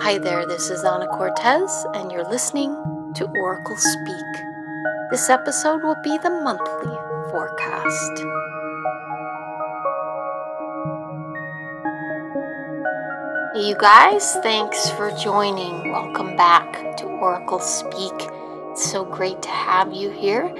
Hi 0.00 0.18
there, 0.18 0.46
this 0.46 0.70
is 0.70 0.84
Ana 0.84 1.06
Cortez, 1.06 1.86
and 1.94 2.12
you're 2.12 2.28
listening 2.30 2.70
to 3.14 3.24
Oracle 3.36 3.76
Speak. 3.76 4.44
This 5.10 5.30
episode 5.30 5.82
will 5.82 5.96
be 6.04 6.18
the 6.18 6.30
monthly 6.30 6.96
forecast. 7.30 8.24
Hey, 13.54 13.68
you 13.68 13.76
guys, 13.76 14.36
thanks 14.42 14.90
for 14.90 15.10
joining. 15.12 15.90
Welcome 15.90 16.36
back 16.36 16.96
to 16.98 17.06
Oracle 17.06 17.60
Speak. 17.60 18.28
It's 18.72 18.90
so 18.90 19.04
great 19.04 19.40
to 19.42 19.48
have 19.48 19.92
you 19.92 20.10
here. 20.10 20.54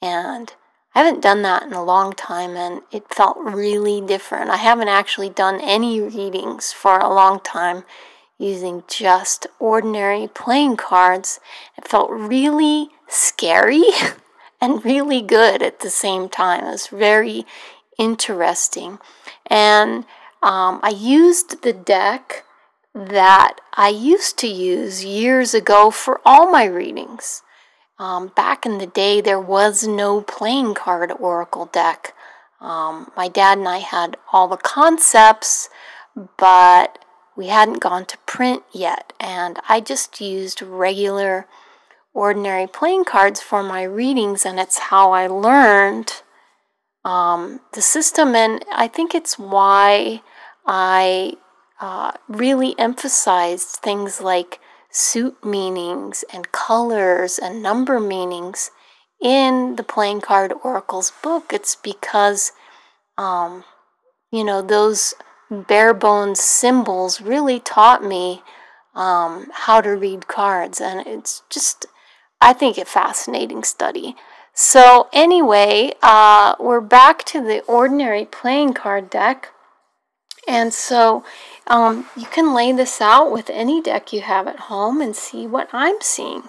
And 0.00 0.54
I 0.94 1.04
haven't 1.04 1.22
done 1.22 1.42
that 1.42 1.62
in 1.64 1.72
a 1.72 1.84
long 1.84 2.12
time 2.12 2.56
and 2.56 2.82
it 2.90 3.12
felt 3.12 3.36
really 3.38 4.00
different. 4.00 4.50
I 4.50 4.56
haven't 4.56 4.88
actually 4.88 5.30
done 5.30 5.60
any 5.60 6.00
readings 6.00 6.72
for 6.72 6.98
a 6.98 7.12
long 7.12 7.40
time 7.40 7.84
using 8.38 8.84
just 8.88 9.46
ordinary 9.58 10.28
playing 10.28 10.76
cards. 10.76 11.40
It 11.76 11.86
felt 11.86 12.10
really 12.10 12.88
scary. 13.06 13.84
and 14.60 14.84
really 14.84 15.22
good 15.22 15.62
at 15.62 15.80
the 15.80 15.90
same 15.90 16.28
time. 16.28 16.64
It 16.64 16.70
was 16.70 16.86
very 16.88 17.46
interesting. 17.98 18.98
And 19.46 20.04
um, 20.42 20.80
I 20.82 20.94
used 20.96 21.62
the 21.62 21.72
deck 21.72 22.44
that 22.94 23.60
I 23.74 23.88
used 23.88 24.38
to 24.38 24.48
use 24.48 25.04
years 25.04 25.54
ago 25.54 25.90
for 25.90 26.20
all 26.24 26.50
my 26.50 26.64
readings. 26.64 27.42
Um, 27.98 28.28
back 28.28 28.64
in 28.64 28.78
the 28.78 28.86
day, 28.86 29.20
there 29.20 29.40
was 29.40 29.86
no 29.86 30.20
playing 30.20 30.74
card 30.74 31.12
oracle 31.18 31.66
deck. 31.66 32.14
Um, 32.60 33.10
my 33.16 33.28
dad 33.28 33.58
and 33.58 33.68
I 33.68 33.78
had 33.78 34.16
all 34.32 34.48
the 34.48 34.56
concepts, 34.56 35.68
but 36.36 37.04
we 37.36 37.48
hadn't 37.48 37.80
gone 37.80 38.04
to 38.06 38.18
print 38.18 38.62
yet, 38.72 39.12
and 39.20 39.58
I 39.68 39.80
just 39.80 40.20
used 40.20 40.62
regular 40.62 41.46
ordinary 42.12 42.66
playing 42.66 43.04
cards 43.04 43.40
for 43.40 43.62
my 43.62 43.82
readings, 43.82 44.44
and 44.44 44.58
it's 44.58 44.78
how 44.78 45.12
I 45.12 45.28
learned 45.28 46.22
um, 47.04 47.60
the 47.74 47.82
system. 47.82 48.34
And 48.34 48.64
I 48.72 48.88
think 48.88 49.14
it's 49.14 49.38
why 49.38 50.22
I 50.66 51.34
uh, 51.80 52.12
really 52.28 52.76
emphasized 52.78 53.68
things 53.68 54.20
like 54.20 54.58
suit 54.90 55.44
meanings 55.44 56.24
and 56.32 56.50
colors 56.52 57.38
and 57.38 57.62
number 57.62 58.00
meanings 58.00 58.70
in 59.22 59.76
the 59.76 59.82
playing 59.82 60.20
card 60.20 60.52
oracles 60.62 61.12
book. 61.22 61.52
It's 61.52 61.74
because, 61.74 62.52
um, 63.16 63.64
you 64.30 64.44
know, 64.44 64.62
those 64.62 65.14
bare 65.50 65.94
bones 65.94 66.40
symbols 66.40 67.20
really 67.20 67.60
taught 67.60 68.04
me 68.04 68.42
um, 68.94 69.48
how 69.52 69.80
to 69.80 69.90
read 69.90 70.26
cards, 70.26 70.80
and 70.80 71.06
it's 71.06 71.42
just 71.48 71.86
I 72.40 72.52
think 72.52 72.78
a 72.78 72.84
fascinating 72.84 73.64
study. 73.64 74.16
So 74.54 75.08
anyway, 75.12 75.92
uh, 76.02 76.56
we're 76.58 76.80
back 76.80 77.24
to 77.26 77.40
the 77.40 77.60
ordinary 77.62 78.24
playing 78.24 78.74
card 78.74 79.08
deck. 79.08 79.50
And 80.48 80.72
so 80.72 81.24
um, 81.66 82.06
you 82.16 82.26
can 82.26 82.54
lay 82.54 82.72
this 82.72 83.02
out 83.02 83.30
with 83.30 83.50
any 83.50 83.82
deck 83.82 84.12
you 84.14 84.22
have 84.22 84.48
at 84.48 84.60
home 84.60 85.02
and 85.02 85.14
see 85.14 85.46
what 85.46 85.68
I'm 85.72 86.00
seeing. 86.00 86.44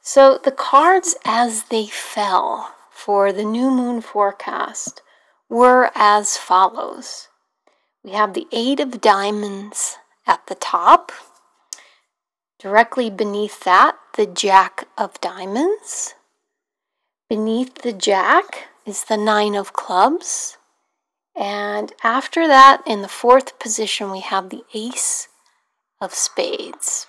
So 0.00 0.38
the 0.42 0.52
cards 0.52 1.16
as 1.24 1.64
they 1.64 1.86
fell 1.86 2.74
for 2.90 3.32
the 3.32 3.44
new 3.44 3.70
moon 3.70 4.00
forecast 4.00 5.02
were 5.48 5.90
as 5.96 6.36
follows. 6.36 7.28
We 8.04 8.12
have 8.12 8.34
the 8.34 8.46
Eight 8.52 8.78
of 8.78 9.00
Diamonds 9.00 9.96
at 10.24 10.46
the 10.46 10.54
top. 10.54 11.10
Directly 12.60 13.10
beneath 13.10 13.64
that, 13.64 13.96
the 14.14 14.26
Jack 14.26 14.86
of 14.96 15.20
Diamonds. 15.20 16.14
Beneath 17.28 17.82
the 17.82 17.92
Jack 17.92 18.68
is 18.86 19.04
the 19.04 19.16
Nine 19.16 19.56
of 19.56 19.72
Clubs. 19.72 20.57
And 21.38 21.92
after 22.02 22.48
that, 22.48 22.82
in 22.84 23.02
the 23.02 23.08
fourth 23.08 23.60
position, 23.60 24.10
we 24.10 24.20
have 24.20 24.50
the 24.50 24.64
Ace 24.74 25.28
of 26.00 26.12
Spades. 26.12 27.06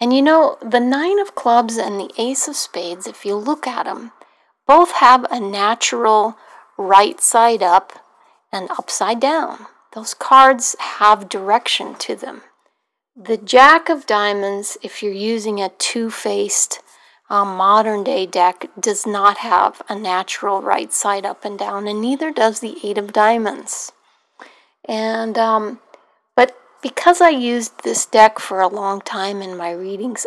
And 0.00 0.12
you 0.12 0.20
know, 0.20 0.58
the 0.60 0.80
Nine 0.80 1.20
of 1.20 1.36
Clubs 1.36 1.76
and 1.76 2.00
the 2.00 2.10
Ace 2.18 2.48
of 2.48 2.56
Spades, 2.56 3.06
if 3.06 3.24
you 3.24 3.36
look 3.36 3.66
at 3.66 3.84
them, 3.84 4.10
both 4.66 4.92
have 4.92 5.24
a 5.30 5.38
natural 5.38 6.36
right 6.76 7.20
side 7.20 7.62
up 7.62 8.04
and 8.52 8.68
upside 8.70 9.20
down. 9.20 9.66
Those 9.94 10.12
cards 10.12 10.74
have 10.78 11.28
direction 11.28 11.94
to 12.00 12.16
them. 12.16 12.42
The 13.14 13.38
Jack 13.38 13.88
of 13.88 14.06
Diamonds, 14.06 14.76
if 14.82 15.02
you're 15.02 15.12
using 15.12 15.60
a 15.60 15.70
two 15.70 16.10
faced 16.10 16.82
um, 17.28 17.56
modern 17.56 18.04
day 18.04 18.26
deck, 18.26 18.70
does 18.78 19.06
not 19.06 19.38
have 19.38 19.82
a 19.88 19.94
natural 19.94 20.62
right 20.62 20.92
side 20.92 21.26
up 21.26 21.44
and 21.44 21.58
down, 21.58 21.86
and 21.86 22.00
neither 22.00 22.30
does 22.30 22.60
the 22.60 22.76
Eight 22.82 22.98
of 22.98 23.12
Diamonds. 23.12 23.92
And, 24.88 25.36
um, 25.36 25.80
but 26.34 26.56
because 26.82 27.20
I 27.20 27.30
used 27.30 27.82
this 27.82 28.06
deck 28.06 28.38
for 28.38 28.60
a 28.60 28.68
long 28.68 29.00
time 29.00 29.42
in 29.42 29.56
my 29.56 29.72
readings, 29.72 30.26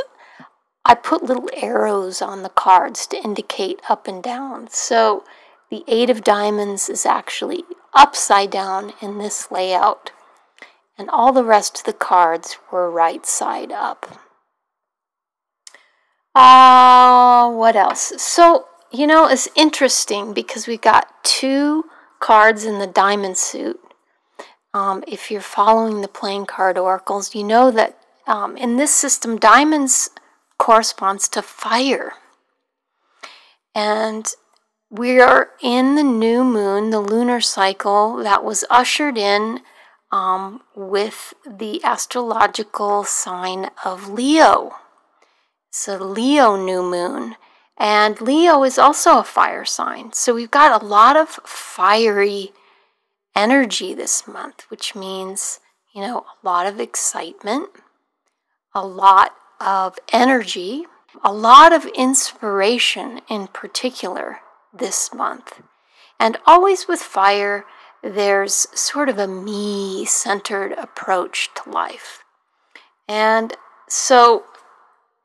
I 0.83 0.95
put 0.95 1.23
little 1.23 1.49
arrows 1.53 2.21
on 2.21 2.43
the 2.43 2.49
cards 2.49 3.07
to 3.07 3.23
indicate 3.23 3.79
up 3.89 4.07
and 4.07 4.21
down. 4.23 4.67
So 4.69 5.23
the 5.69 5.83
Eight 5.87 6.09
of 6.09 6.23
Diamonds 6.23 6.89
is 6.89 7.05
actually 7.05 7.63
upside 7.93 8.51
down 8.51 8.93
in 9.01 9.17
this 9.17 9.51
layout 9.51 10.11
and 10.99 11.09
all 11.09 11.31
the 11.31 11.45
rest 11.45 11.79
of 11.79 11.85
the 11.85 11.93
cards 11.93 12.57
were 12.71 12.91
right 12.91 13.25
side 13.25 13.71
up. 13.71 14.19
Uh, 16.35 17.51
what 17.51 17.75
else? 17.75 18.13
So, 18.21 18.67
you 18.91 19.07
know, 19.07 19.27
it's 19.27 19.49
interesting 19.55 20.33
because 20.33 20.67
we 20.67 20.77
got 20.77 21.23
two 21.23 21.85
cards 22.19 22.63
in 22.65 22.79
the 22.79 22.87
diamond 22.87 23.37
suit. 23.37 23.79
Um, 24.73 25.03
if 25.07 25.31
you're 25.31 25.41
following 25.41 26.01
the 26.01 26.07
playing 26.07 26.45
card 26.45 26.77
oracles, 26.77 27.33
you 27.33 27.43
know 27.43 27.71
that 27.71 27.97
um, 28.27 28.55
in 28.55 28.77
this 28.77 28.93
system, 28.93 29.37
diamonds 29.37 30.11
corresponds 30.59 31.27
to 31.29 31.41
fire. 31.41 32.13
And 33.73 34.31
we 34.91 35.19
are 35.19 35.49
in 35.61 35.95
the 35.95 36.03
new 36.03 36.43
moon, 36.43 36.89
the 36.89 36.99
lunar 36.99 37.41
cycle 37.41 38.17
that 38.17 38.43
was 38.43 38.65
ushered 38.69 39.17
in 39.17 39.61
um, 40.11 40.61
with 40.75 41.33
the 41.47 41.83
astrological 41.83 43.03
sign 43.03 43.69
of 43.83 44.09
Leo. 44.09 44.73
It's 45.69 45.87
a 45.87 45.97
Leo 45.97 46.55
new 46.55 46.81
moon. 46.81 47.35
And 47.77 48.19
Leo 48.19 48.63
is 48.63 48.77
also 48.77 49.19
a 49.19 49.23
fire 49.23 49.65
sign. 49.65 50.11
So 50.13 50.33
we've 50.33 50.51
got 50.51 50.81
a 50.81 50.85
lot 50.85 51.15
of 51.15 51.29
fiery 51.45 52.51
energy 53.35 53.93
this 53.93 54.27
month, 54.27 54.65
which 54.69 54.95
means, 54.95 55.59
you 55.93 56.01
know, 56.01 56.25
a 56.43 56.45
lot 56.45 56.65
of 56.65 56.79
excitement, 56.79 57.69
a 58.73 58.85
lot 58.85 59.33
of 59.61 59.97
energy, 60.11 60.85
a 61.23 61.31
lot 61.31 61.71
of 61.71 61.85
inspiration 61.87 63.21
in 63.29 63.47
particular 63.47 64.39
this 64.73 65.13
month. 65.13 65.61
And 66.19 66.37
always 66.45 66.87
with 66.87 66.99
fire, 66.99 67.63
there's 68.03 68.67
sort 68.77 69.07
of 69.07 69.17
a 69.17 69.27
me 69.27 70.05
centered 70.05 70.73
approach 70.73 71.49
to 71.55 71.69
life. 71.69 72.23
And 73.07 73.55
so, 73.87 74.43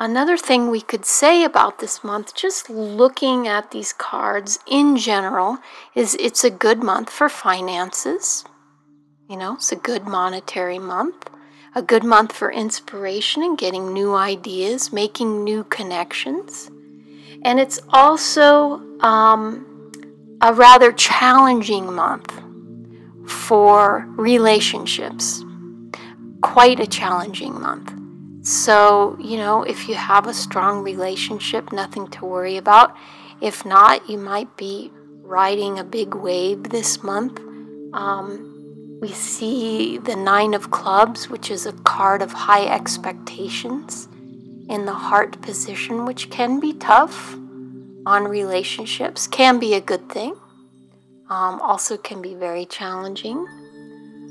another 0.04 0.36
thing 0.36 0.70
we 0.70 0.82
could 0.82 1.06
say 1.06 1.44
about 1.44 1.78
this 1.78 2.04
month, 2.04 2.34
just 2.34 2.68
looking 2.68 3.48
at 3.48 3.70
these 3.70 3.94
cards 3.94 4.58
in 4.66 4.96
general, 4.96 5.58
is 5.94 6.14
it's 6.20 6.44
a 6.44 6.50
good 6.50 6.82
month 6.82 7.08
for 7.08 7.30
finances. 7.30 8.44
You 9.30 9.38
know, 9.38 9.54
it's 9.54 9.72
a 9.72 9.76
good 9.76 10.04
monetary 10.06 10.78
month, 10.78 11.30
a 11.74 11.80
good 11.80 12.04
month 12.04 12.32
for 12.32 12.52
inspiration 12.52 13.42
and 13.42 13.56
getting 13.56 13.94
new 13.94 14.14
ideas, 14.14 14.92
making 14.92 15.42
new 15.42 15.64
connections. 15.64 16.70
And 17.42 17.58
it's 17.58 17.80
also 17.88 18.82
um, 19.00 19.90
a 20.42 20.52
rather 20.52 20.92
challenging 20.92 21.90
month 21.90 22.30
for 23.26 24.06
relationships. 24.10 25.42
Quite 26.42 26.78
a 26.78 26.86
challenging 26.86 27.58
month. 27.58 28.03
So, 28.44 29.16
you 29.20 29.36
know, 29.36 29.62
if 29.62 29.88
you 29.88 29.94
have 29.94 30.26
a 30.26 30.34
strong 30.34 30.82
relationship, 30.82 31.72
nothing 31.72 32.08
to 32.08 32.24
worry 32.24 32.56
about. 32.56 32.96
If 33.40 33.64
not, 33.64 34.08
you 34.08 34.18
might 34.18 34.56
be 34.56 34.92
riding 35.22 35.78
a 35.78 35.84
big 35.84 36.14
wave 36.14 36.70
this 36.70 37.02
month. 37.02 37.40
Um, 37.92 38.98
we 39.00 39.08
see 39.08 39.98
the 39.98 40.14
Nine 40.14 40.54
of 40.54 40.70
Clubs, 40.70 41.28
which 41.28 41.50
is 41.50 41.66
a 41.66 41.72
card 41.72 42.22
of 42.22 42.32
high 42.32 42.66
expectations 42.66 44.08
in 44.68 44.84
the 44.84 44.94
heart 44.94 45.40
position, 45.42 46.04
which 46.04 46.30
can 46.30 46.60
be 46.60 46.72
tough 46.74 47.34
on 48.06 48.28
relationships, 48.28 49.26
can 49.26 49.58
be 49.58 49.74
a 49.74 49.80
good 49.80 50.08
thing 50.08 50.36
um, 51.30 51.60
also 51.60 51.96
can 51.96 52.20
be 52.20 52.34
very 52.34 52.66
challenging. 52.66 53.46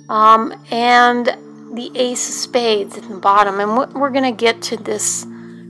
Um, 0.10 0.54
and 0.72 1.36
the 1.74 1.92
Ace 1.96 2.28
of 2.30 2.36
Spades 2.36 2.98
at 2.98 3.08
the 3.10 3.16
bottom. 3.16 3.60
And 3.60 3.76
what, 3.76 3.94
we're 3.94 4.12
going 4.12 4.24
to 4.24 4.32
get 4.32 4.62
to 4.64 4.78
this, 4.78 5.24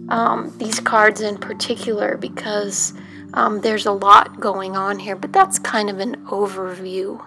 um, 0.09 0.53
these 0.57 0.79
cards 0.79 1.21
in 1.21 1.38
particular 1.38 2.17
because 2.17 2.94
um, 3.33 3.61
there's 3.61 3.85
a 3.85 3.91
lot 3.91 4.39
going 4.39 4.75
on 4.75 5.00
here. 5.00 5.15
But 5.15 5.33
that's 5.33 5.59
kind 5.59 5.89
of 5.89 6.00
an 6.00 6.25
overview 6.25 7.25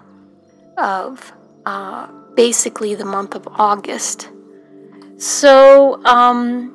of 0.77 1.33
uh, 1.65 2.07
basically 2.35 2.95
the 2.95 3.05
month 3.05 3.35
of 3.35 3.47
August. 3.47 4.29
So, 5.17 6.03
um, 6.05 6.73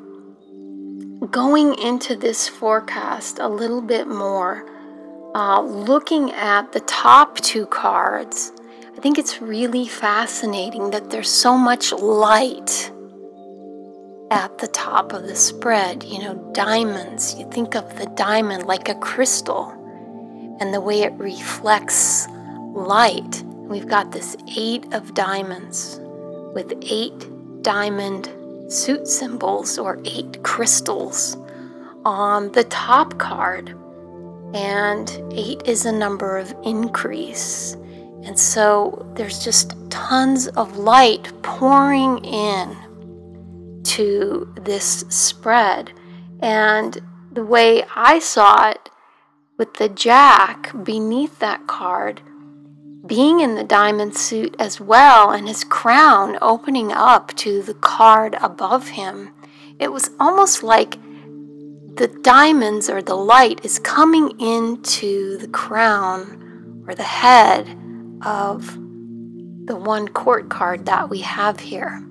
going 1.31 1.79
into 1.79 2.17
this 2.17 2.49
forecast 2.49 3.39
a 3.39 3.49
little 3.49 3.81
bit 3.81 4.09
more, 4.09 4.69
uh, 5.35 5.63
looking 5.63 6.33
at 6.33 6.73
the 6.73 6.81
top 6.81 7.37
two 7.37 7.67
cards, 7.67 8.53
I 9.03 9.05
think 9.05 9.19
it's 9.19 9.43
really 9.43 9.89
fascinating 9.89 10.93
that 10.93 11.11
there's 11.11 11.29
so 11.29 11.59
much 11.59 11.91
light 11.91 12.93
at 14.31 14.59
the 14.59 14.69
top 14.69 15.13
of 15.13 15.25
the 15.25 15.35
spread. 15.35 16.05
You 16.05 16.21
know, 16.21 16.53
diamonds, 16.55 17.35
you 17.35 17.51
think 17.51 17.75
of 17.75 17.99
the 17.99 18.07
diamond 18.15 18.67
like 18.67 18.89
a 18.89 18.95
crystal 18.95 19.73
and 20.61 20.73
the 20.73 20.81
way 20.81 21.03
it 21.03 21.13
reflects 21.15 22.29
light. 22.77 23.43
We've 23.45 23.89
got 23.89 24.13
this 24.13 24.37
eight 24.57 24.85
of 24.95 25.15
diamonds 25.15 25.99
with 26.55 26.73
eight 26.83 27.29
diamond 27.63 28.31
suit 28.73 29.09
symbols 29.09 29.81
or 29.81 29.99
eight 30.05 30.45
crystals 30.45 31.37
on 32.05 32.53
the 32.53 32.63
top 32.63 33.19
card. 33.19 33.77
And 34.55 35.11
eight 35.33 35.63
is 35.65 35.87
a 35.87 35.93
number 35.93 36.39
of 36.39 36.55
increase. 36.63 37.77
And 38.25 38.39
so 38.39 39.11
there's 39.17 39.45
just 39.45 39.75
tons 39.91 40.49
of 40.49 40.77
light 40.79 41.33
pouring 41.43 42.25
in 42.25 43.83
to 43.85 44.53
this 44.61 45.05
spread. 45.09 45.93
And 46.41 47.01
the 47.33 47.45
way 47.45 47.85
I 47.95 48.19
saw 48.21 48.71
it 48.71 48.91
with 49.59 49.75
the 49.75 49.89
jack 49.89 50.73
beneath 50.85 51.41
that 51.41 51.67
card, 51.67 52.23
being 53.07 53.41
in 53.41 53.57
the 53.57 53.65
diamond 53.65 54.17
suit 54.17 54.55
as 54.59 54.81
well, 54.81 55.31
and 55.31 55.49
his 55.49 55.65
crown 55.65 56.39
opening 56.41 56.93
up 56.93 57.35
to 57.37 57.63
the 57.63 57.75
card 57.75 58.37
above 58.41 58.89
him, 58.89 59.35
it 59.81 59.91
was 59.91 60.11
almost 60.21 60.63
like 60.63 60.99
the 61.97 62.09
diamonds 62.23 62.89
or 62.89 63.03
the 63.03 63.17
light 63.17 63.65
is 63.65 63.79
coming 63.81 64.41
into 64.41 65.37
the 65.39 65.49
crown 65.49 66.85
or 66.87 66.95
the 66.95 67.03
head 67.03 67.82
of 68.25 68.67
the 69.67 69.77
one 69.77 70.09
court 70.09 70.49
card 70.49 70.87
that 70.87 71.09
we 71.09 71.21
have 71.21 71.61
here, 71.61 72.03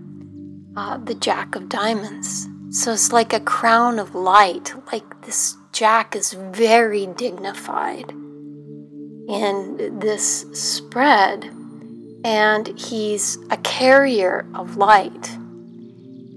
uh, 0.75 0.97
the 0.97 1.15
Jack 1.15 1.55
of 1.55 1.69
Diamonds. 1.69 2.47
So 2.71 2.93
it's 2.93 3.11
like 3.11 3.33
a 3.33 3.39
crown 3.39 3.99
of 3.99 4.15
light, 4.15 4.73
like 4.91 5.21
this 5.25 5.57
Jack 5.73 6.15
is 6.15 6.33
very 6.33 7.07
dignified 7.07 8.11
in 9.29 9.99
this 9.99 10.45
spread, 10.53 11.45
and 12.23 12.67
he's 12.79 13.37
a 13.49 13.57
carrier 13.57 14.45
of 14.53 14.77
light. 14.77 15.29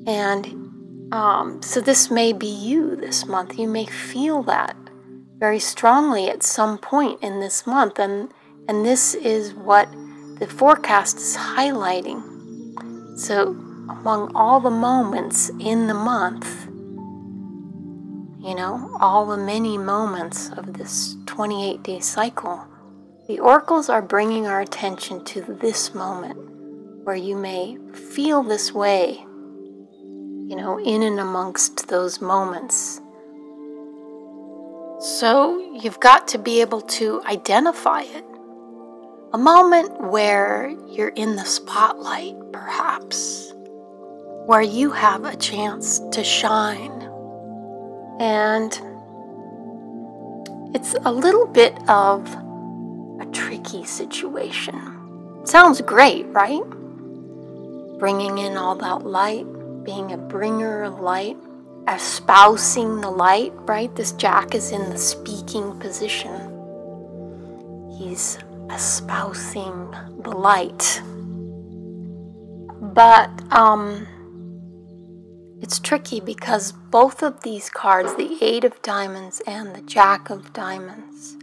And 0.06 0.64
um, 1.12 1.62
so, 1.62 1.80
this 1.80 2.10
may 2.10 2.32
be 2.32 2.48
you 2.48 2.96
this 2.96 3.26
month. 3.26 3.58
You 3.58 3.68
may 3.68 3.86
feel 3.86 4.42
that 4.44 4.76
very 5.38 5.60
strongly 5.60 6.28
at 6.28 6.42
some 6.42 6.78
point 6.78 7.22
in 7.22 7.40
this 7.40 7.66
month, 7.66 7.98
and, 7.98 8.32
and 8.68 8.84
this 8.84 9.14
is 9.14 9.54
what 9.54 9.88
the 10.38 10.46
forecast 10.46 11.16
is 11.18 11.36
highlighting. 11.36 12.22
So, 13.18 13.50
among 13.88 14.32
all 14.34 14.60
the 14.60 14.70
moments 14.70 15.50
in 15.60 15.86
the 15.86 15.94
month, 15.94 16.66
you 18.42 18.54
know, 18.54 18.96
all 19.00 19.26
the 19.26 19.36
many 19.36 19.78
moments 19.78 20.50
of 20.50 20.74
this 20.74 21.16
28 21.26 21.82
day 21.82 22.00
cycle, 22.00 22.64
the 23.28 23.40
oracles 23.40 23.88
are 23.88 24.02
bringing 24.02 24.46
our 24.46 24.60
attention 24.60 25.24
to 25.24 25.40
this 25.40 25.94
moment 25.94 26.38
where 27.04 27.16
you 27.16 27.36
may 27.36 27.78
feel 27.92 28.42
this 28.42 28.72
way 28.72 29.24
you 30.46 30.56
know, 30.56 30.78
in 30.78 31.02
and 31.02 31.18
amongst 31.18 31.88
those 31.88 32.20
moments. 32.20 33.00
So 35.00 35.58
you've 35.72 36.00
got 36.00 36.28
to 36.28 36.38
be 36.38 36.60
able 36.60 36.82
to 36.82 37.22
identify 37.22 38.02
it. 38.02 38.24
A 39.34 39.36
moment 39.36 40.00
where 40.00 40.72
you're 40.86 41.08
in 41.08 41.34
the 41.34 41.44
spotlight, 41.44 42.36
perhaps, 42.52 43.52
where 44.46 44.62
you 44.62 44.92
have 44.92 45.24
a 45.24 45.34
chance 45.34 45.98
to 46.12 46.22
shine. 46.22 47.02
And 48.20 48.72
it's 50.72 50.94
a 51.04 51.10
little 51.10 51.48
bit 51.48 51.76
of 51.90 52.32
a 53.20 53.26
tricky 53.32 53.84
situation. 53.84 54.78
Sounds 55.44 55.80
great, 55.80 56.26
right? 56.26 56.62
Bringing 57.98 58.38
in 58.38 58.56
all 58.56 58.76
that 58.76 59.04
light 59.04 59.46
being 59.82 60.12
a 60.12 60.16
bringer 60.16 60.84
of 60.84 61.00
light, 61.00 61.36
espousing 61.88 63.00
the 63.00 63.10
light, 63.10 63.52
right? 63.66 63.92
This 63.96 64.12
Jack 64.12 64.54
is 64.54 64.70
in 64.70 64.90
the 64.90 64.98
speaking 64.98 65.76
position. 65.80 66.52
He's 67.98 68.38
espousing 68.74 69.94
the 70.22 70.30
light. 70.30 71.00
But 72.80 73.30
um, 73.52 74.06
it's 75.60 75.78
tricky 75.78 76.20
because 76.20 76.72
both 76.72 77.22
of 77.22 77.42
these 77.42 77.70
cards, 77.70 78.16
the 78.16 78.36
Eight 78.40 78.64
of 78.64 78.82
Diamonds 78.82 79.40
and 79.46 79.74
the 79.74 79.80
Jack 79.82 80.28
of 80.28 80.52
Diamonds, 80.52 81.36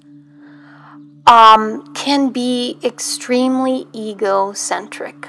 um, 1.26 1.94
can 1.94 2.30
be 2.30 2.78
extremely 2.84 3.88
egocentric. 3.96 5.28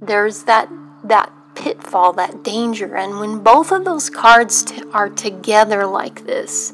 There's 0.00 0.44
that 0.44 0.68
that 1.04 1.32
pitfall, 1.54 2.12
that 2.14 2.42
danger, 2.42 2.96
and 2.96 3.20
when 3.20 3.38
both 3.38 3.70
of 3.70 3.84
those 3.84 4.10
cards 4.10 4.64
t- 4.64 4.82
are 4.92 5.08
together 5.08 5.86
like 5.86 6.26
this, 6.26 6.72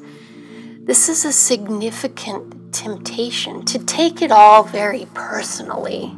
this 0.84 1.08
is 1.08 1.24
a 1.24 1.32
significant 1.32 2.59
temptation 2.72 3.64
to 3.66 3.78
take 3.78 4.22
it 4.22 4.30
all 4.30 4.62
very 4.62 5.06
personally. 5.14 6.16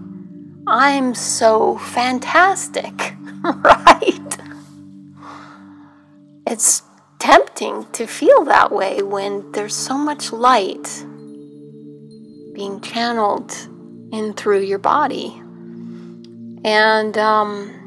I'm 0.67 1.15
so 1.15 1.79
fantastic, 1.79 3.15
right? 3.43 4.37
It's 6.47 6.83
tempting 7.19 7.87
to 7.93 8.07
feel 8.07 8.45
that 8.45 8.73
way 8.73 9.03
when 9.03 9.53
there's 9.53 9.75
so 9.75 9.97
much 9.97 10.33
light 10.33 11.05
being 12.55 12.81
channeled 12.81 13.53
in 14.13 14.35
through 14.35 14.61
your 14.61 14.79
body. 14.79 15.41
And, 16.65 17.17
um, 17.17 17.79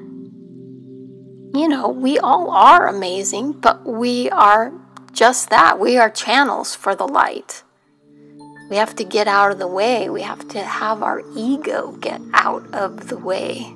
you 1.54 1.68
know, 1.68 1.90
we 1.90 2.18
all 2.18 2.50
are 2.50 2.88
amazing, 2.88 3.54
but 3.54 3.86
we 3.86 4.30
are 4.32 4.74
just 5.12 5.50
that. 5.50 5.80
We 5.80 5.98
are 5.98 6.10
channels 6.10 6.76
for 6.76 6.96
the 6.96 7.08
light. 7.08 7.64
We 8.70 8.78
have 8.78 8.96
to 8.96 9.04
get 9.04 9.28
out 9.28 9.52
of 9.52 9.60
the 9.60 9.68
way. 9.68 10.10
We 10.10 10.24
have 10.24 10.48
to 10.50 10.64
have 10.64 11.04
our 11.04 11.22
ego 11.36 11.92
get 12.02 12.22
out 12.34 12.66
of 12.74 13.10
the 13.10 13.18
way 13.18 13.76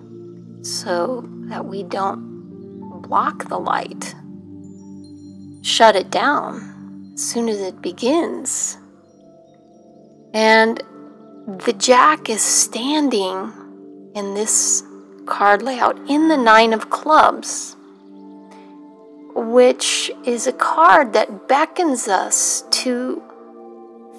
so 0.63 1.24
that 1.50 1.65
we 1.65 1.84
don't 1.84 3.01
block 3.01 3.48
the 3.50 3.60
light, 3.60 4.15
shut 5.62 5.96
it 5.96 6.10
down 6.12 7.12
as 7.13 7.24
soon 7.24 7.50
as 7.50 7.60
it 7.60 7.81
begins. 7.81 8.77
And 10.34 10.81
the 11.48 11.74
jack 11.74 12.29
is 12.29 12.41
standing 12.41 13.51
in 14.15 14.34
this 14.34 14.84
card 15.25 15.62
layout 15.62 15.98
in 16.10 16.27
the 16.27 16.38
Nine 16.38 16.74
of 16.74 16.89
Clubs, 16.89 17.75
which 19.36 20.12
is 20.25 20.48
a 20.48 20.53
card 20.53 21.13
that 21.13 21.48
beckons 21.48 22.08
us 22.08 22.63
to 22.72 23.24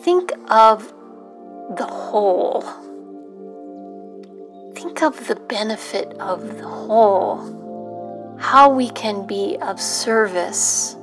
think 0.03 0.33
of 0.49 0.93
the 1.77 1.87
whole. 1.87 2.63
Think 4.75 5.03
of 5.03 5.27
the 5.27 5.37
benefit 5.37 6.09
of 6.19 6.57
the 6.57 6.67
whole, 6.67 8.37
how 8.41 8.71
we 8.71 8.91
can 8.91 9.27
be 9.27 9.59
of 9.61 9.81
service, 9.81 10.95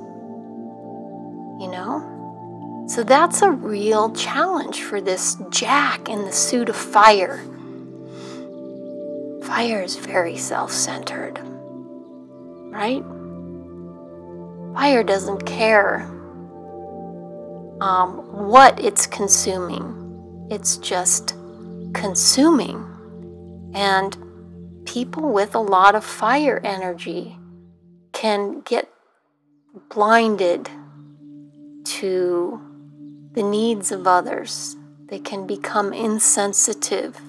you 1.60 1.68
know? 1.70 2.86
So 2.88 3.04
that's 3.04 3.42
a 3.42 3.50
real 3.50 4.10
challenge 4.14 4.82
for 4.82 5.00
this 5.00 5.36
Jack 5.50 6.08
in 6.08 6.24
the 6.24 6.32
suit 6.32 6.68
of 6.68 6.76
fire. 6.76 7.38
Fire 9.44 9.82
is 9.82 9.96
very 9.96 10.36
self 10.36 10.72
centered, 10.72 11.38
right? 12.70 13.04
Fire 14.74 15.04
doesn't 15.04 15.46
care 15.46 16.10
um, 17.80 18.48
what 18.48 18.82
it's 18.82 19.06
consuming, 19.06 20.48
it's 20.50 20.76
just 20.78 21.34
consuming. 21.94 22.84
And 23.74 24.16
people 24.84 25.32
with 25.32 25.54
a 25.54 25.60
lot 25.60 25.94
of 25.94 26.04
fire 26.04 26.60
energy 26.64 27.36
can 28.12 28.62
get 28.62 28.90
blinded 29.90 30.68
to 31.84 32.60
the 33.32 33.42
needs 33.42 33.92
of 33.92 34.06
others. 34.06 34.76
They 35.06 35.18
can 35.18 35.46
become 35.46 35.92
insensitive 35.92 37.20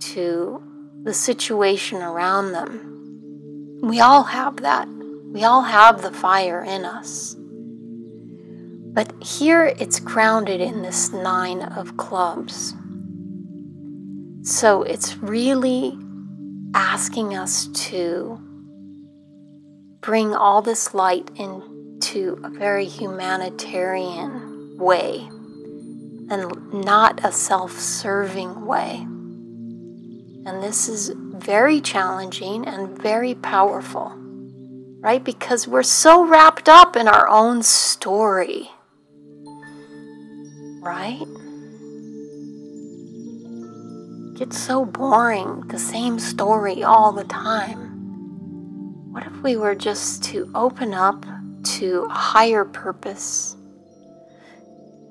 to 0.00 0.62
the 1.02 1.14
situation 1.14 2.00
around 2.00 2.52
them. 2.52 3.80
We 3.82 4.00
all 4.00 4.22
have 4.24 4.58
that. 4.58 4.88
We 5.32 5.44
all 5.44 5.62
have 5.62 6.02
the 6.02 6.12
fire 6.12 6.62
in 6.62 6.84
us. 6.84 7.36
But 8.94 9.22
here 9.22 9.74
it's 9.78 10.00
grounded 10.00 10.60
in 10.60 10.82
this 10.82 11.12
nine 11.12 11.62
of 11.62 11.96
clubs. 11.96 12.74
So 14.42 14.82
it's 14.82 15.16
really 15.18 15.98
asking 16.74 17.34
us 17.36 17.68
to 17.88 18.40
bring 20.00 20.34
all 20.34 20.62
this 20.62 20.94
light 20.94 21.30
into 21.36 22.40
a 22.42 22.50
very 22.50 22.84
humanitarian 22.84 24.76
way 24.76 25.28
and 26.28 26.72
not 26.72 27.24
a 27.24 27.30
self 27.30 27.78
serving 27.78 28.66
way. 28.66 29.06
And 30.44 30.60
this 30.60 30.88
is 30.88 31.12
very 31.16 31.80
challenging 31.80 32.66
and 32.66 32.98
very 33.00 33.34
powerful, 33.34 34.12
right? 35.00 35.22
Because 35.22 35.68
we're 35.68 35.84
so 35.84 36.26
wrapped 36.26 36.68
up 36.68 36.96
in 36.96 37.06
our 37.06 37.28
own 37.28 37.62
story, 37.62 38.71
right? 40.82 41.26
It's 44.40 44.58
so 44.58 44.84
boring, 44.84 45.62
the 45.68 45.78
same 45.78 46.18
story 46.18 46.82
all 46.82 47.12
the 47.12 47.24
time. 47.24 49.12
What 49.12 49.26
if 49.26 49.42
we 49.42 49.56
were 49.56 49.74
just 49.74 50.22
to 50.24 50.50
open 50.54 50.92
up 50.92 51.24
to 51.78 52.06
a 52.10 52.12
higher 52.12 52.64
purpose? 52.66 53.56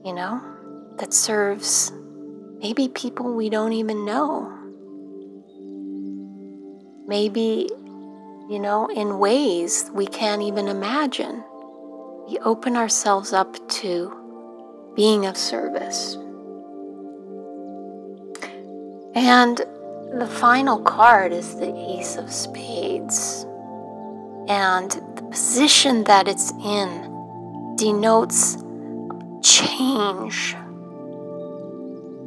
you 0.06 0.14
know, 0.14 0.42
that 0.98 1.14
serves 1.14 1.92
maybe 2.60 2.88
people 2.88 3.34
we 3.36 3.50
don't 3.50 3.74
even 3.74 4.06
know. 4.06 4.58
Maybe, 7.08 7.70
you 8.50 8.60
know, 8.60 8.90
in 8.90 9.20
ways 9.20 9.90
we 9.94 10.08
can't 10.08 10.42
even 10.42 10.68
imagine. 10.68 11.44
We 12.28 12.38
open 12.40 12.76
ourselves 12.76 13.34
up 13.34 13.56
to 13.70 14.12
being 14.96 15.26
of 15.26 15.38
service. 15.38 16.18
And 19.14 19.58
the 20.14 20.28
final 20.28 20.80
card 20.80 21.32
is 21.34 21.56
the 21.56 21.74
Ace 21.98 22.18
of 22.18 22.32
Spades. 22.32 23.46
And 24.48 24.92
the 25.16 25.28
position 25.30 26.04
that 26.06 26.28
it's 26.28 26.52
in 26.64 27.76
denotes 27.78 28.58
change. 29.42 30.56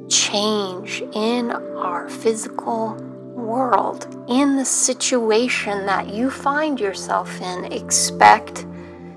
Change 0.09 1.03
in 1.13 1.51
our 1.51 2.09
physical 2.09 2.95
world, 3.35 4.07
in 4.29 4.57
the 4.57 4.65
situation 4.65 5.87
that 5.87 6.09
you 6.09 6.31
find 6.31 6.81
yourself 6.81 7.41
in. 7.41 7.65
Expect 7.73 8.67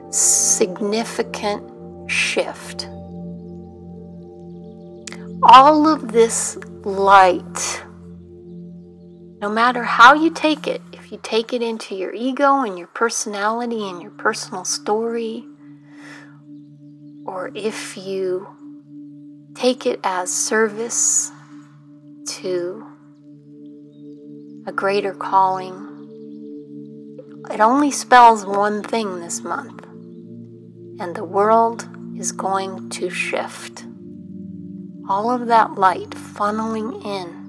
significant 0.09 1.63
shift. 2.09 2.87
All 5.43 5.87
of 5.87 6.11
this 6.11 6.57
light, 6.83 7.83
no 9.39 9.49
matter 9.49 9.83
how 9.83 10.15
you 10.15 10.31
take 10.31 10.67
it, 10.67 10.81
if 10.93 11.11
you 11.11 11.19
take 11.21 11.53
it 11.53 11.61
into 11.61 11.95
your 11.95 12.13
ego 12.13 12.61
and 12.61 12.77
your 12.77 12.87
personality 12.87 13.87
and 13.87 14.01
your 14.01 14.11
personal 14.11 14.65
story, 14.65 15.45
or 17.25 17.51
if 17.53 17.95
you 17.95 18.47
take 19.53 19.85
it 19.85 19.99
as 20.03 20.33
service 20.33 21.31
to 22.25 22.85
a 24.65 24.71
greater 24.71 25.13
calling, 25.13 25.93
it 27.51 27.59
only 27.59 27.91
spells 27.91 28.45
one 28.45 28.81
thing 28.81 29.19
this 29.19 29.41
month, 29.41 29.83
and 30.99 31.15
the 31.15 31.23
world 31.23 31.87
is 32.17 32.31
going 32.31 32.89
to 32.89 33.09
shift. 33.09 33.86
All 35.09 35.31
of 35.31 35.47
that 35.47 35.75
light 35.75 36.09
funneling 36.09 37.05
in 37.05 37.47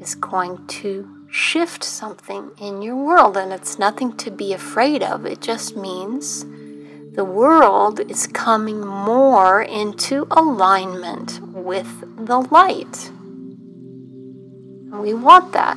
is 0.00 0.14
going 0.14 0.64
to 0.66 1.26
shift 1.28 1.82
something 1.82 2.50
in 2.60 2.82
your 2.82 2.94
world, 2.96 3.36
and 3.36 3.52
it's 3.52 3.80
nothing 3.80 4.16
to 4.18 4.30
be 4.30 4.52
afraid 4.52 5.02
of. 5.02 5.26
It 5.26 5.40
just 5.40 5.76
means 5.76 6.44
the 7.14 7.24
world 7.24 7.98
is 7.98 8.28
coming 8.28 8.80
more 8.86 9.60
into 9.60 10.28
alignment 10.30 11.40
with 11.42 12.00
the 12.26 12.38
light. 12.38 13.10
we 15.00 15.14
want 15.14 15.52
that, 15.52 15.76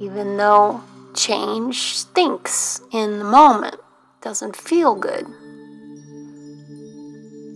even 0.00 0.36
though 0.38 0.82
change 1.14 1.94
stinks 1.94 2.80
in 2.90 3.20
the 3.20 3.24
moment, 3.24 3.76
doesn't 4.22 4.56
feel 4.56 4.96
good. 4.96 5.24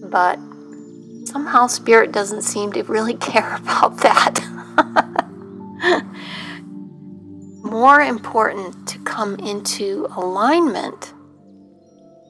But 0.09 0.39
somehow 1.29 1.67
Spirit 1.67 2.11
doesn't 2.13 2.43
seem 2.43 2.73
to 2.73 2.83
really 2.85 3.15
care 3.31 3.57
about 3.57 3.99
that. 3.99 4.45
more 7.63 8.01
important 8.01 8.89
to 8.89 8.99
come 9.01 9.37
into 9.37 10.09
alignment. 10.17 11.13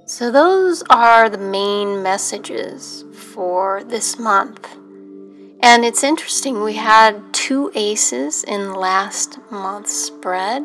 So, 0.07 0.31
those 0.31 0.83
are 0.91 1.29
the 1.29 1.39
main 1.39 2.03
messages 2.03 3.05
for 3.13 3.85
this 3.85 4.19
month. 4.19 4.67
And 5.61 5.85
it's 5.85 6.03
interesting, 6.03 6.63
we 6.63 6.75
had 6.75 7.23
two 7.33 7.71
aces 7.75 8.43
in 8.45 8.75
last 8.75 9.39
month's 9.51 9.93
spread 9.93 10.65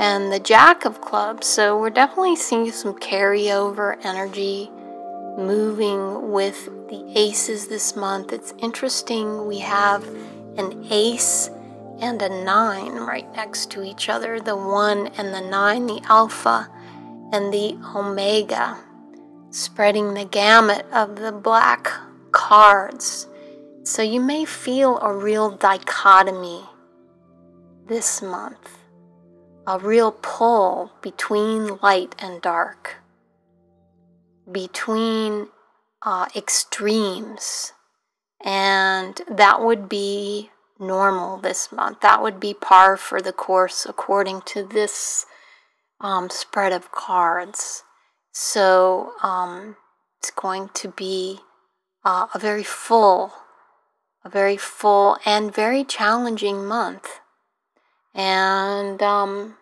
and 0.00 0.32
the 0.32 0.40
Jack 0.40 0.84
of 0.84 1.00
Clubs. 1.00 1.46
So, 1.46 1.78
we're 1.78 1.90
definitely 1.90 2.36
seeing 2.36 2.72
some 2.72 2.94
carryover 2.94 4.02
energy 4.04 4.70
moving 5.36 6.30
with 6.30 6.66
the 6.88 7.12
aces 7.16 7.68
this 7.68 7.96
month. 7.96 8.32
It's 8.32 8.54
interesting, 8.58 9.46
we 9.46 9.58
have 9.60 10.06
an 10.56 10.86
ace 10.90 11.50
and 12.00 12.20
a 12.20 12.28
nine 12.28 12.96
right 12.96 13.32
next 13.34 13.70
to 13.70 13.82
each 13.82 14.08
other 14.08 14.40
the 14.40 14.56
one 14.56 15.06
and 15.18 15.32
the 15.32 15.40
nine, 15.40 15.86
the 15.86 16.00
alpha 16.04 16.68
and 17.32 17.52
the 17.52 17.78
omega, 17.94 18.78
spreading 19.50 20.14
the 20.14 20.24
gamut 20.24 20.84
of 20.92 21.16
the 21.16 21.32
black 21.32 21.90
cards. 22.32 23.26
So 23.84 24.02
you 24.02 24.20
may 24.20 24.44
feel 24.44 24.98
a 24.98 25.14
real 25.14 25.50
dichotomy 25.50 26.62
this 27.86 28.20
month, 28.20 28.78
a 29.66 29.78
real 29.78 30.12
pull 30.12 30.92
between 31.00 31.78
light 31.82 32.14
and 32.18 32.42
dark, 32.42 33.01
between 34.50 35.48
uh, 36.02 36.26
extremes. 36.34 37.72
And 38.44 39.20
that 39.28 39.62
would 39.62 39.88
be 39.88 40.50
normal 40.78 41.38
this 41.38 41.70
month. 41.70 42.00
That 42.00 42.22
would 42.22 42.40
be 42.40 42.54
par 42.54 42.96
for 42.96 43.20
the 43.20 43.32
course 43.32 43.86
according 43.88 44.42
to 44.46 44.64
this 44.64 45.26
um, 46.00 46.28
spread 46.30 46.72
of 46.72 46.92
cards. 46.92 47.84
So 48.32 49.12
um, 49.22 49.76
it's 50.18 50.30
going 50.30 50.70
to 50.74 50.88
be 50.88 51.40
uh, 52.04 52.26
a 52.34 52.38
very 52.38 52.64
full, 52.64 53.32
a 54.24 54.28
very 54.28 54.56
full 54.56 55.16
and 55.24 55.54
very 55.54 55.84
challenging 55.84 56.66
month. 56.66 57.20
And 58.14 59.02
um, 59.02 59.56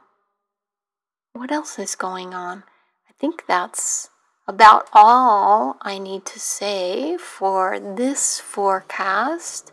what 1.33 1.51
else 1.51 1.79
is 1.79 1.95
going 1.95 2.35
on? 2.35 2.65
I 3.09 3.13
think 3.19 3.45
that's 3.47 4.10
about 4.51 4.89
all 4.93 5.77
I 5.81 5.99
need 5.99 6.25
to 6.27 6.41
say 6.41 7.17
for 7.17 7.79
this 7.79 8.41
forecast. 8.41 9.71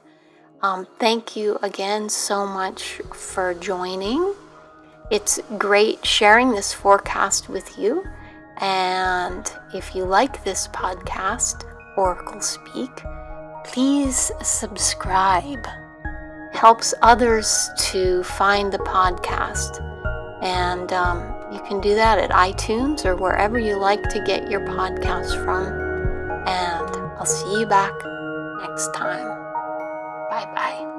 Um, 0.61 0.85
thank 0.99 1.35
you 1.35 1.57
again 1.63 2.09
so 2.09 2.45
much 2.45 3.01
for 3.11 3.55
joining. 3.55 4.35
It's 5.09 5.39
great 5.57 6.05
sharing 6.05 6.51
this 6.51 6.73
forecast 6.73 7.49
with 7.49 7.75
you. 7.79 8.03
And 8.57 9.51
if 9.73 9.95
you 9.95 10.05
like 10.05 10.43
this 10.43 10.67
podcast, 10.67 11.63
Oracle 11.97 12.39
Speak, 12.39 12.91
please 13.65 14.31
subscribe. 14.43 15.65
Helps 16.53 16.93
others 17.01 17.67
to 17.89 18.21
find 18.23 18.71
the 18.71 18.79
podcast. 18.79 19.81
And 20.43 20.93
um, 20.93 21.33
you 21.57 21.63
can 21.63 21.81
do 21.81 21.95
that 21.95 22.19
at 22.19 22.29
iTunes 22.29 23.03
or 23.03 23.15
wherever 23.15 23.57
you 23.57 23.77
like 23.77 24.03
to 24.09 24.23
get 24.25 24.49
your 24.49 24.59
podcast 24.61 25.43
from. 25.43 25.65
And 26.47 26.95
I'll 27.17 27.25
see 27.25 27.59
you 27.59 27.65
back 27.65 27.93
next 28.61 28.93
time. 28.93 29.27
Bye 30.29 30.45
bye. 30.53 30.96